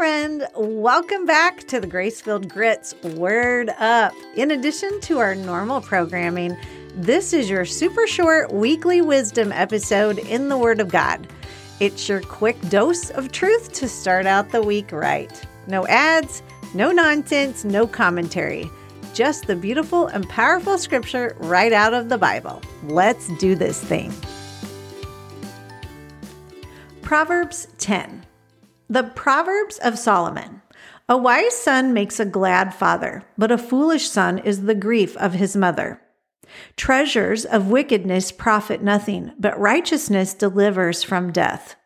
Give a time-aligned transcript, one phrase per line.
[0.00, 0.48] friend.
[0.56, 4.14] Welcome back to the Grace-Filled Grit's Word Up.
[4.34, 6.56] In addition to our normal programming,
[6.94, 11.28] this is your super short weekly wisdom episode in the Word of God.
[11.80, 15.38] It's your quick dose of truth to start out the week right.
[15.66, 16.42] No ads,
[16.72, 18.70] no nonsense, no commentary.
[19.12, 22.62] Just the beautiful and powerful scripture right out of the Bible.
[22.84, 24.14] Let's do this thing.
[27.02, 28.24] Proverbs 10.
[28.90, 30.62] The Proverbs of Solomon.
[31.08, 35.34] A wise son makes a glad father, but a foolish son is the grief of
[35.34, 36.02] his mother.
[36.74, 41.76] Treasures of wickedness profit nothing, but righteousness delivers from death.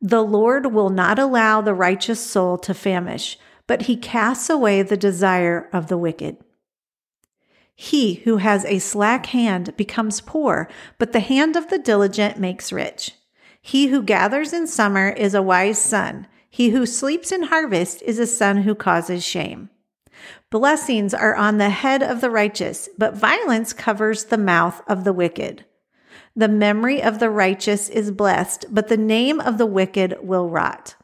[0.00, 4.96] The Lord will not allow the righteous soul to famish, but he casts away the
[4.96, 6.36] desire of the wicked.
[7.74, 10.68] He who has a slack hand becomes poor,
[10.98, 13.10] but the hand of the diligent makes rich.
[13.60, 16.28] He who gathers in summer is a wise son.
[16.54, 19.70] He who sleeps in harvest is a son who causes shame.
[20.50, 25.12] Blessings are on the head of the righteous, but violence covers the mouth of the
[25.12, 25.64] wicked.
[26.36, 30.94] The memory of the righteous is blessed, but the name of the wicked will rot.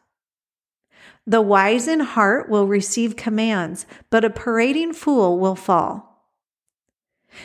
[1.27, 6.31] The wise in heart will receive commands, but a parading fool will fall.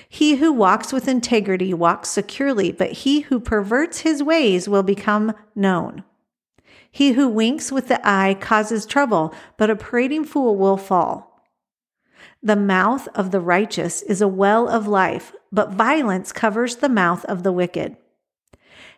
[0.07, 5.33] He who walks with integrity walks securely, but he who perverts his ways will become
[5.55, 6.03] known.
[6.95, 11.43] He who winks with the eye causes trouble, but a parading fool will fall.
[12.41, 17.25] The mouth of the righteous is a well of life, but violence covers the mouth
[17.25, 17.97] of the wicked.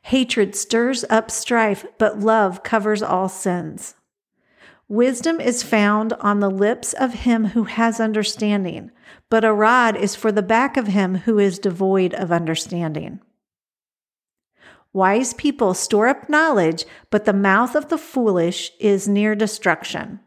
[0.04, 3.96] Hatred stirs up strife, but love covers all sins.
[4.88, 8.92] Wisdom is found on the lips of him who has understanding,
[9.32, 13.22] but a rod is for the back of him who is devoid of understanding.
[14.94, 20.20] Wise people store up knowledge, but the mouth of the foolish is near destruction.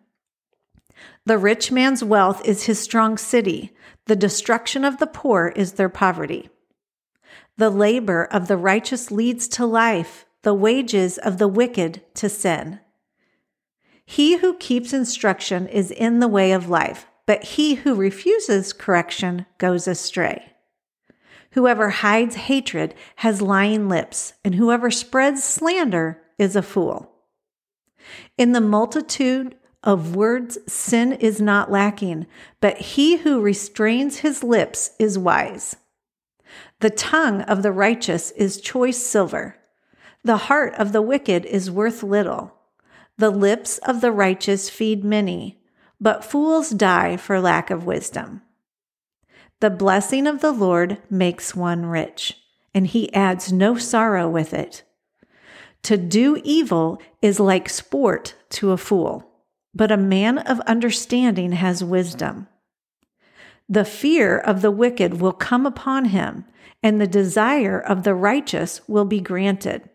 [1.26, 3.74] The rich man's wealth is his strong city.
[4.06, 6.50] The destruction of the poor is their poverty.
[7.56, 12.80] The labor of the righteous leads to life, the wages of the wicked to sin.
[14.04, 19.46] He who keeps instruction is in the way of life, but he who refuses correction
[19.58, 20.52] goes astray.
[21.52, 27.10] Whoever hides hatred has lying lips, and whoever spreads slander is a fool.
[28.38, 32.26] In the multitude of words, sin is not lacking,
[32.60, 35.76] but he who restrains his lips is wise.
[36.80, 39.56] The tongue of the righteous is choice silver.
[40.22, 42.54] The heart of the wicked is worth little.
[43.16, 45.60] The lips of the righteous feed many,
[46.00, 48.42] but fools die for lack of wisdom.
[49.60, 52.38] The blessing of the Lord makes one rich,
[52.74, 54.82] and he adds no sorrow with it.
[55.82, 59.30] To do evil is like sport to a fool,
[59.74, 62.48] but a man of understanding has wisdom.
[63.68, 66.46] The fear of the wicked will come upon him,
[66.82, 69.88] and the desire of the righteous will be granted.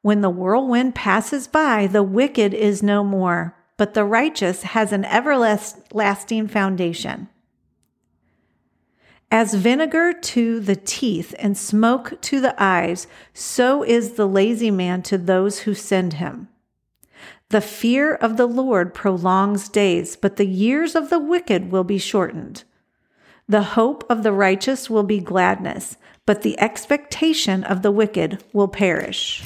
[0.00, 5.04] When the whirlwind passes by, the wicked is no more, but the righteous has an
[5.04, 7.28] everlasting foundation.
[9.30, 15.02] As vinegar to the teeth and smoke to the eyes, so is the lazy man
[15.02, 16.48] to those who send him.
[17.50, 21.98] The fear of the Lord prolongs days, but the years of the wicked will be
[21.98, 22.64] shortened.
[23.46, 28.68] The hope of the righteous will be gladness, but the expectation of the wicked will
[28.68, 29.42] perish.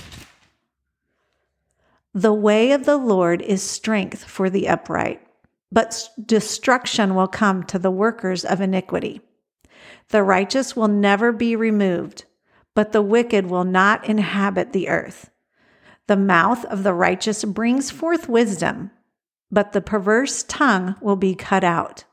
[2.14, 5.24] The way of the Lord is strength for the upright,
[5.72, 9.22] but destruction will come to the workers of iniquity.
[10.12, 12.26] The righteous will never be removed,
[12.74, 15.30] but the wicked will not inhabit the earth.
[16.06, 18.90] The mouth of the righteous brings forth wisdom,
[19.50, 22.04] but the perverse tongue will be cut out.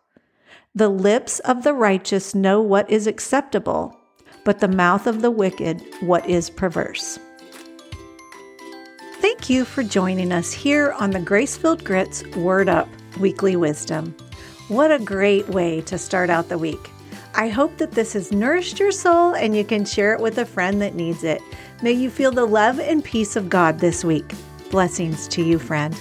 [0.73, 3.99] The lips of the righteous know what is acceptable,
[4.45, 7.19] but the mouth of the wicked what is perverse.
[9.15, 12.87] Thank you for joining us here on the Grace-Filled Grit's Word Up
[13.19, 14.15] Weekly Wisdom.
[14.69, 16.91] What a great way to start out the week.
[17.39, 20.45] I hope that this has nourished your soul and you can share it with a
[20.45, 21.41] friend that needs it.
[21.81, 24.33] May you feel the love and peace of God this week.
[24.71, 25.95] Blessings to you, friend.